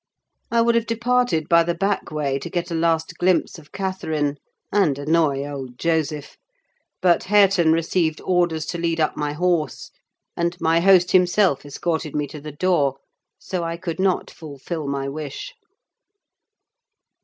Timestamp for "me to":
12.15-12.41